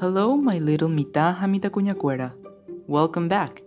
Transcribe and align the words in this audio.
Hello, 0.00 0.34
my 0.34 0.56
little 0.56 0.88
Mita 0.88 1.36
Hamita 1.38 1.68
Cuñacuera. 1.68 2.32
Welcome 2.86 3.28
back. 3.28 3.60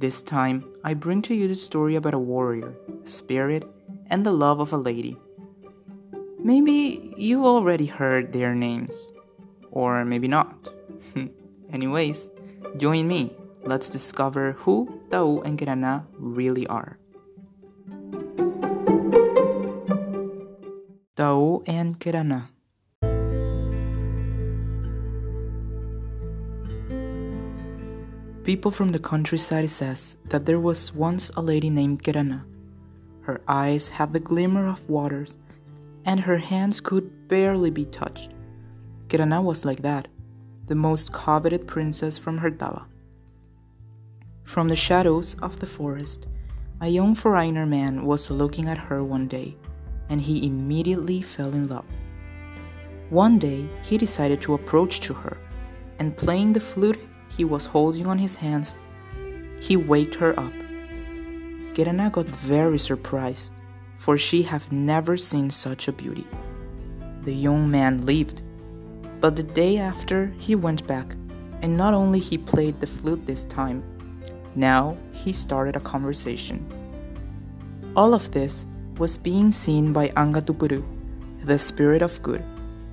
This 0.00 0.20
time, 0.20 0.64
I 0.82 0.94
bring 0.94 1.22
to 1.22 1.32
you 1.32 1.46
the 1.46 1.54
story 1.54 1.94
about 1.94 2.12
a 2.12 2.18
warrior, 2.18 2.74
a 3.04 3.06
spirit, 3.06 3.62
and 4.08 4.26
the 4.26 4.32
love 4.32 4.58
of 4.58 4.72
a 4.72 4.76
lady. 4.76 5.16
Maybe 6.42 7.14
you 7.16 7.46
already 7.46 7.86
heard 7.86 8.32
their 8.32 8.52
names, 8.52 9.12
or 9.70 10.04
maybe 10.04 10.26
not. 10.26 10.74
Anyways, 11.72 12.28
join 12.76 13.06
me. 13.06 13.30
Let's 13.62 13.88
discover 13.88 14.58
who 14.66 14.90
Tau 15.08 15.38
and 15.44 15.56
Kerana 15.56 16.04
really 16.18 16.66
are. 16.66 16.98
Tau 21.14 21.62
and 21.64 21.94
Kerana. 22.00 22.48
People 28.42 28.70
from 28.70 28.92
the 28.92 28.98
countryside 28.98 29.68
says 29.68 30.16
that 30.30 30.46
there 30.46 30.58
was 30.58 30.94
once 30.94 31.30
a 31.36 31.42
lady 31.42 31.68
named 31.68 32.02
Kerana. 32.02 32.46
Her 33.20 33.42
eyes 33.46 33.88
had 33.88 34.12
the 34.12 34.20
glimmer 34.20 34.66
of 34.66 34.88
waters, 34.88 35.36
and 36.06 36.18
her 36.18 36.38
hands 36.38 36.80
could 36.80 37.28
barely 37.28 37.70
be 37.70 37.84
touched. 37.84 38.30
Kerana 39.08 39.42
was 39.42 39.66
like 39.66 39.82
that, 39.82 40.08
the 40.66 40.74
most 40.74 41.12
coveted 41.12 41.66
princess 41.66 42.16
from 42.16 42.38
her 42.38 42.50
Tava. 42.50 42.86
From 44.44 44.68
the 44.68 44.76
shadows 44.76 45.36
of 45.42 45.60
the 45.60 45.66
forest, 45.66 46.26
a 46.80 46.88
young 46.88 47.14
foreigner 47.14 47.66
man 47.66 48.06
was 48.06 48.30
looking 48.30 48.68
at 48.68 48.78
her 48.78 49.04
one 49.04 49.28
day, 49.28 49.54
and 50.08 50.18
he 50.18 50.46
immediately 50.46 51.20
fell 51.20 51.52
in 51.52 51.68
love. 51.68 51.84
One 53.10 53.38
day, 53.38 53.68
he 53.82 53.98
decided 53.98 54.40
to 54.42 54.54
approach 54.54 55.00
to 55.00 55.12
her, 55.12 55.36
and 55.98 56.16
playing 56.16 56.54
the 56.54 56.60
flute 56.60 56.98
he 57.36 57.44
was 57.44 57.66
holding 57.66 58.06
on 58.06 58.18
his 58.18 58.36
hands, 58.36 58.74
he 59.60 59.76
waked 59.76 60.14
her 60.16 60.38
up. 60.38 60.52
Kerana 61.74 62.10
got 62.10 62.26
very 62.26 62.78
surprised, 62.78 63.52
for 63.96 64.18
she 64.18 64.42
had 64.42 64.70
never 64.72 65.16
seen 65.16 65.50
such 65.50 65.88
a 65.88 65.92
beauty. 65.92 66.26
The 67.22 67.34
young 67.34 67.70
man 67.70 68.06
lived, 68.06 68.42
but 69.20 69.36
the 69.36 69.42
day 69.42 69.78
after 69.78 70.26
he 70.38 70.54
went 70.54 70.86
back, 70.86 71.14
and 71.62 71.76
not 71.76 71.94
only 71.94 72.18
he 72.18 72.38
played 72.38 72.80
the 72.80 72.86
flute 72.86 73.26
this 73.26 73.44
time, 73.44 73.82
now 74.54 74.96
he 75.12 75.32
started 75.32 75.76
a 75.76 75.80
conversation. 75.80 76.66
All 77.94 78.14
of 78.14 78.30
this 78.32 78.66
was 78.98 79.16
being 79.16 79.50
seen 79.50 79.92
by 79.92 80.08
Angatupuru, 80.10 80.82
the 81.44 81.58
spirit 81.58 82.02
of 82.02 82.22
good 82.22 82.44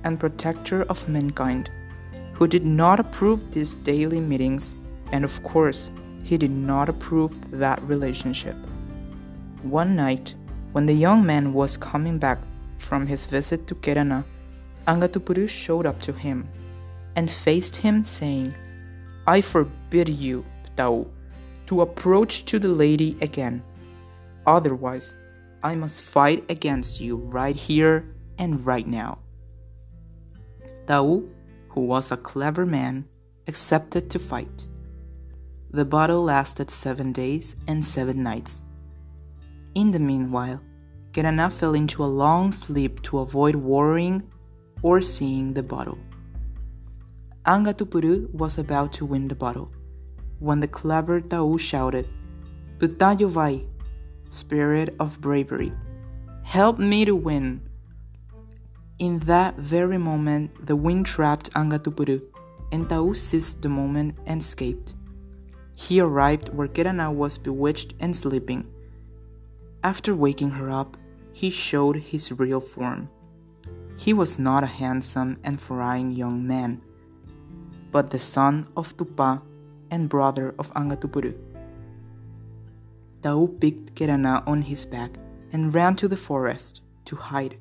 and 0.04 0.20
protector 0.20 0.82
of 0.84 1.08
mankind 1.08 1.70
who 2.38 2.46
did 2.46 2.64
not 2.64 3.00
approve 3.00 3.50
these 3.50 3.74
daily 3.74 4.20
meetings, 4.20 4.76
and 5.10 5.24
of 5.24 5.42
course, 5.42 5.90
he 6.22 6.38
did 6.38 6.52
not 6.52 6.88
approve 6.88 7.32
that 7.50 7.82
relationship. 7.82 8.54
One 9.62 9.96
night, 9.96 10.36
when 10.70 10.86
the 10.86 10.94
young 10.94 11.26
man 11.26 11.52
was 11.52 11.76
coming 11.76 12.16
back 12.16 12.38
from 12.78 13.08
his 13.08 13.26
visit 13.26 13.66
to 13.66 13.74
Kerana, 13.74 14.22
Angatupuru 14.86 15.48
showed 15.48 15.84
up 15.84 16.00
to 16.02 16.12
him 16.12 16.48
and 17.16 17.28
faced 17.28 17.74
him, 17.74 18.04
saying, 18.04 18.54
I 19.26 19.40
forbid 19.40 20.08
you, 20.08 20.44
Tau, 20.76 21.08
to 21.66 21.80
approach 21.80 22.44
to 22.44 22.60
the 22.60 22.68
lady 22.68 23.16
again. 23.20 23.64
Otherwise, 24.46 25.14
I 25.64 25.74
must 25.74 26.02
fight 26.02 26.44
against 26.48 27.00
you 27.00 27.16
right 27.16 27.56
here 27.56 28.06
and 28.38 28.64
right 28.64 28.86
now. 28.86 29.18
Tau 30.86 31.24
who 31.68 31.82
was 31.82 32.10
a 32.10 32.16
clever 32.16 32.66
man, 32.66 33.06
accepted 33.46 34.10
to 34.10 34.18
fight. 34.18 34.66
The 35.70 35.84
battle 35.84 36.22
lasted 36.22 36.70
seven 36.70 37.12
days 37.12 37.56
and 37.66 37.84
seven 37.84 38.22
nights. 38.22 38.62
In 39.74 39.90
the 39.90 39.98
meanwhile, 39.98 40.60
Kerana 41.12 41.50
fell 41.50 41.74
into 41.74 42.04
a 42.04 42.06
long 42.06 42.52
sleep 42.52 43.02
to 43.02 43.18
avoid 43.18 43.56
worrying 43.56 44.22
or 44.82 45.02
seeing 45.02 45.52
the 45.52 45.62
battle. 45.62 45.98
Angatupuru 47.46 48.32
was 48.32 48.58
about 48.58 48.92
to 48.94 49.06
win 49.06 49.28
the 49.28 49.34
battle 49.34 49.70
when 50.38 50.60
the 50.60 50.68
clever 50.68 51.20
Tau 51.20 51.56
shouted, 51.56 52.08
Putayo 52.78 53.28
vai, 53.28 53.64
spirit 54.28 54.94
of 55.00 55.20
bravery, 55.20 55.72
help 56.44 56.78
me 56.78 57.04
to 57.04 57.16
win. 57.16 57.60
In 58.98 59.20
that 59.20 59.54
very 59.56 59.96
moment, 59.96 60.66
the 60.66 60.74
wind 60.74 61.06
trapped 61.06 61.52
Angatupuru, 61.52 62.20
and 62.72 62.88
Tau 62.88 63.12
seized 63.12 63.62
the 63.62 63.68
moment 63.68 64.18
and 64.26 64.42
escaped. 64.42 64.94
He 65.76 66.00
arrived 66.00 66.48
where 66.52 66.66
Kerana 66.66 67.12
was 67.14 67.38
bewitched 67.38 67.94
and 68.00 68.14
sleeping. 68.14 68.66
After 69.84 70.16
waking 70.16 70.50
her 70.50 70.68
up, 70.68 70.96
he 71.32 71.48
showed 71.48 71.94
his 71.94 72.32
real 72.32 72.58
form. 72.58 73.08
He 73.96 74.12
was 74.12 74.36
not 74.36 74.64
a 74.64 74.74
handsome 74.82 75.38
and 75.44 75.60
foreign 75.60 76.16
young 76.16 76.44
man, 76.44 76.82
but 77.92 78.10
the 78.10 78.18
son 78.18 78.66
of 78.76 78.96
Tupa 78.96 79.40
and 79.92 80.08
brother 80.08 80.56
of 80.58 80.74
Angatupuru. 80.74 81.38
Tau 83.22 83.46
picked 83.60 83.94
Kerana 83.94 84.42
on 84.44 84.62
his 84.62 84.84
back 84.84 85.12
and 85.52 85.72
ran 85.72 85.94
to 85.96 86.08
the 86.08 86.16
forest 86.16 86.82
to 87.04 87.14
hide. 87.14 87.58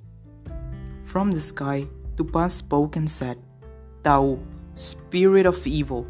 From 1.07 1.31
the 1.31 1.39
sky, 1.39 1.87
Tupa 2.17 2.51
spoke 2.51 2.97
and 2.97 3.09
said, 3.09 3.37
Tau, 4.03 4.39
spirit 4.75 5.45
of 5.45 5.65
evil, 5.65 6.05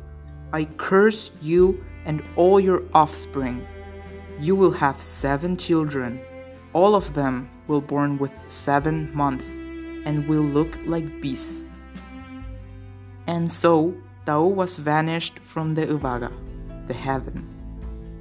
I 0.51 0.65
curse 0.65 1.29
you 1.39 1.85
and 2.03 2.23
all 2.35 2.59
your 2.59 2.81
offspring. 2.95 3.61
You 4.41 4.55
will 4.55 4.71
have 4.71 4.99
seven 4.99 5.55
children. 5.55 6.19
All 6.73 6.95
of 6.95 7.13
them 7.13 7.47
will 7.67 7.79
born 7.79 8.17
with 8.17 8.31
seven 8.47 9.15
months 9.15 9.51
and 10.03 10.27
will 10.27 10.41
look 10.41 10.75
like 10.87 11.21
beasts. 11.21 11.71
And 13.27 13.45
so 13.51 13.93
Tau 14.25 14.45
was 14.45 14.77
vanished 14.77 15.37
from 15.37 15.75
the 15.75 15.85
Uvaga, 15.85 16.33
the 16.87 16.95
heaven. 16.95 17.45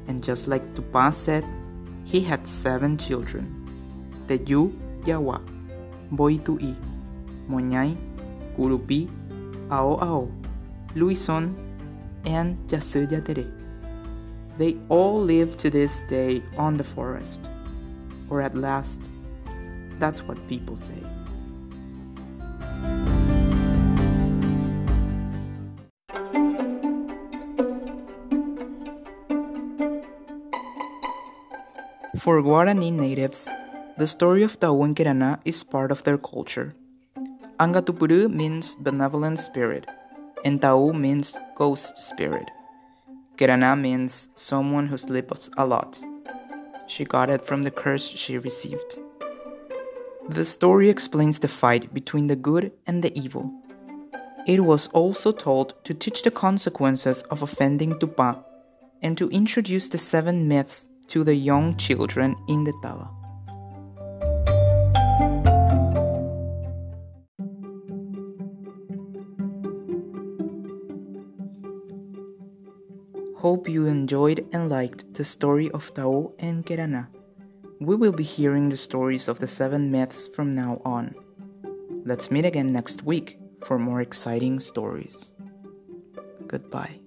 And 0.09 0.23
just 0.23 0.47
like 0.47 0.75
Tupa 0.75 1.15
said, 1.15 1.45
he 2.05 2.21
had 2.21 2.47
seven 2.47 2.99
children. 2.99 3.49
The 4.27 4.37
Yu 4.37 4.79
Yawa. 5.05 5.56
Boitui, 6.13 6.75
Moñay, 7.49 7.97
Curupi, 8.57 9.09
Ao 9.71 9.99
Ao, 10.01 10.29
Luison, 10.95 11.55
and 12.25 12.59
Yasuyatere. 12.69 13.53
They 14.59 14.77
all 14.89 15.21
live 15.21 15.59
to 15.59 15.71
this 15.71 16.03
day 16.03 16.43
on 16.57 16.77
the 16.77 16.85
forest. 16.85 17.51
Or 18.31 18.41
at 18.41 18.57
last, 18.57 19.11
that's 19.99 20.23
what 20.23 20.39
people 20.49 20.77
say. 20.77 21.03
For 32.17 32.43
Guarani 32.43 32.93
natives, 32.93 33.49
the 33.99 34.07
story 34.07 34.43
of 34.43 34.61
Tauenkerana 34.61 35.41
is 35.47 35.63
part 35.63 35.91
of 35.91 36.05
their 36.05 36.19
culture. 36.19 36.75
Angatupuru 37.59 38.31
means 38.31 38.75
benevolent 38.75 39.39
spirit, 39.39 39.87
and 40.45 40.61
Tau 40.61 40.93
means 40.93 41.39
ghost 41.55 41.97
spirit. 41.97 42.51
Kerana 43.37 43.79
means 43.79 44.29
someone 44.35 44.89
who 44.89 44.99
sleeps 44.99 45.49
a 45.57 45.67
lot. 45.67 45.99
She 46.87 47.05
got 47.05 47.31
it 47.31 47.47
from 47.47 47.63
the 47.63 47.71
curse 47.71 48.07
she 48.07 48.37
received. 48.37 48.99
The 50.29 50.45
story 50.45 50.91
explains 50.91 51.39
the 51.39 51.49
fight 51.49 51.95
between 51.95 52.27
the 52.27 52.37
good 52.37 52.73
and 52.87 53.03
the 53.03 53.17
evil. 53.19 53.51
It 54.47 54.61
was 54.61 54.89
also 54.89 55.33
told 55.33 55.73
to 55.85 55.95
teach 55.95 56.23
the 56.23 56.31
consequences 56.31 57.23
of 57.31 57.43
offending 57.43 57.95
Tupa 57.95 58.45
and 59.01 59.17
to 59.17 59.31
introduce 59.31 59.89
the 59.89 59.99
seven 59.99 60.47
myths 60.49 60.87
to 61.09 61.25
the 61.25 61.35
young 61.35 61.77
children 61.77 62.37
in 62.47 62.65
the 62.65 62.75
Tava. 62.83 63.16
Hope 73.37 73.69
you 73.69 73.87
enjoyed 73.87 74.47
and 74.53 74.69
liked 74.69 75.13
the 75.15 75.25
story 75.25 75.71
of 75.71 75.93
Tau 75.93 76.33
and 76.39 76.65
Kerana. 76.65 77.09
We 77.81 77.95
will 77.95 78.13
be 78.13 78.25
hearing 78.25 78.71
the 78.71 78.77
stories 78.77 79.29
of 79.29 79.39
the 79.41 79.47
seven 79.47 79.91
myths 79.91 80.27
from 80.27 80.55
now 80.55 80.81
on. 80.85 81.15
Let's 82.05 82.31
meet 82.31 82.47
again 82.47 82.73
next 82.73 83.05
week 83.05 83.39
for 83.63 83.79
more 83.79 84.01
exciting 84.01 84.59
stories. 84.59 85.35
Goodbye. 86.47 87.06